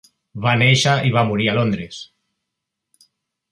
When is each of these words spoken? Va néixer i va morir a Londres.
Va 0.45 0.53
néixer 0.61 0.95
i 1.09 1.13
va 1.17 1.25
morir 1.33 1.47
a 1.51 1.55
Londres. 1.59 2.01